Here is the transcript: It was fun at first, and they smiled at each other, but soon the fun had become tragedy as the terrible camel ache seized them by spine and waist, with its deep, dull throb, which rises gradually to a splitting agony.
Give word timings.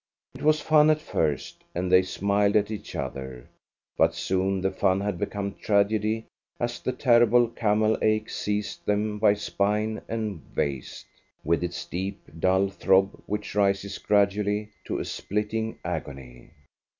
It 0.33 0.41
was 0.41 0.59
fun 0.61 0.89
at 0.89 0.99
first, 0.99 1.63
and 1.75 1.91
they 1.91 2.01
smiled 2.01 2.55
at 2.55 2.71
each 2.71 2.95
other, 2.95 3.47
but 3.97 4.15
soon 4.15 4.59
the 4.61 4.71
fun 4.71 4.99
had 5.01 5.19
become 5.19 5.53
tragedy 5.53 6.25
as 6.59 6.79
the 6.79 6.91
terrible 6.91 7.47
camel 7.47 7.95
ache 8.01 8.27
seized 8.27 8.83
them 8.87 9.19
by 9.19 9.35
spine 9.35 10.01
and 10.09 10.41
waist, 10.55 11.05
with 11.43 11.63
its 11.63 11.85
deep, 11.85 12.19
dull 12.39 12.69
throb, 12.69 13.11
which 13.27 13.53
rises 13.53 13.99
gradually 13.99 14.71
to 14.85 14.97
a 14.97 15.05
splitting 15.05 15.77
agony. 15.85 16.49